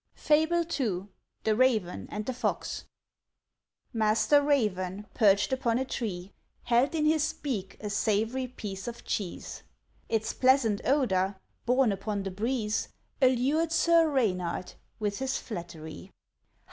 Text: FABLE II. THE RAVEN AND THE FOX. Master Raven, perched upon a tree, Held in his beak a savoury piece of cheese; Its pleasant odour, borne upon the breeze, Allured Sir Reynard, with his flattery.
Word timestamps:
FABLE 0.15 0.65
II. 0.79 1.09
THE 1.43 1.55
RAVEN 1.55 2.07
AND 2.09 2.25
THE 2.25 2.33
FOX. 2.33 2.85
Master 3.93 4.41
Raven, 4.41 5.05
perched 5.13 5.53
upon 5.53 5.77
a 5.77 5.85
tree, 5.85 6.33
Held 6.63 6.95
in 6.95 7.05
his 7.05 7.33
beak 7.33 7.77
a 7.79 7.87
savoury 7.91 8.47
piece 8.47 8.87
of 8.87 9.03
cheese; 9.03 9.61
Its 10.09 10.33
pleasant 10.33 10.81
odour, 10.85 11.35
borne 11.67 11.91
upon 11.91 12.23
the 12.23 12.31
breeze, 12.31 12.89
Allured 13.21 13.71
Sir 13.71 14.09
Reynard, 14.09 14.73
with 14.97 15.19
his 15.19 15.37
flattery. 15.37 16.09